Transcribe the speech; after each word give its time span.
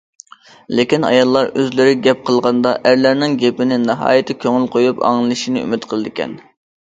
لېكىن 0.77 1.03
ئاياللار 1.09 1.49
ئۆزلىرى 1.59 1.91
گەپ 2.07 2.23
قىلغاندا 2.29 2.71
ئەرلەرنىڭ 2.91 3.37
گېپىنى 3.43 3.79
ناھايىتى 3.83 4.37
كۆڭۈل 4.47 4.67
قويۇپ 4.77 5.05
ئاڭلىشىنى 5.11 5.65
ئۈمىد 5.67 5.87
قىلىدىكەن. 5.93 6.35